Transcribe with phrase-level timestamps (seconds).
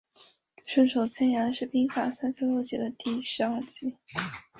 [0.65, 3.97] 顺手牵羊是兵法三十六计的第十二计。